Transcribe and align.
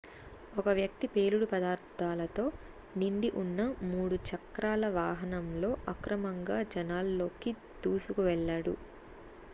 ఒక 0.53 0.69
వ్యక్తి 0.77 1.07
పేలుడు 1.09 1.45
పదార్ధాలతో 1.51 2.45
నిండి 2.95 3.29
ఉన్న 3.41 3.59
3 3.83 4.19
చక్రాల 4.29 4.89
వాహనంతో 4.97 5.71
అక్రమంగా 5.93 6.59
జనాల్లోకి 6.75 7.53
దూసుకు 7.85 8.23
వెళ్ళాడు 8.29 8.75